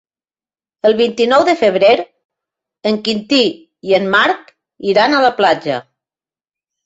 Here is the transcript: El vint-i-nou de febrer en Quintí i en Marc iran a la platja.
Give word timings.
El 0.89 0.95
vint-i-nou 0.99 1.43
de 1.49 1.53
febrer 1.59 1.91
en 2.91 2.97
Quintí 3.07 3.41
i 3.89 3.95
en 3.99 4.09
Marc 4.15 4.49
iran 4.93 5.17
a 5.19 5.23
la 5.27 5.33
platja. 5.43 5.77